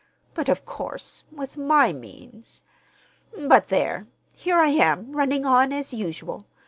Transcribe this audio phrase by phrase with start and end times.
[0.33, 4.07] But, of course, with my means—But, there!
[4.33, 6.47] Here I am, running on as usual.